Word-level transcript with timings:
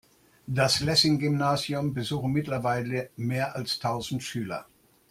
Das 0.47 0.79
Lessing-Gymnasium 0.79 1.93
besuchen 1.93 2.31
mittlerweile 2.31 3.11
mehr 3.17 3.55
als 3.55 3.77
tausend 3.77 4.23
Schüler. 4.23 4.65